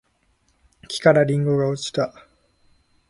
[0.87, 2.25] 木からりんごが落ちた